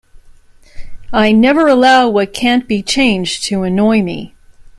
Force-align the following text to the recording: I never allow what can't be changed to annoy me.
I 1.13 1.31
never 1.31 1.67
allow 1.67 2.09
what 2.09 2.33
can't 2.33 2.67
be 2.67 2.81
changed 2.81 3.43
to 3.43 3.61
annoy 3.61 4.01
me. 4.01 4.33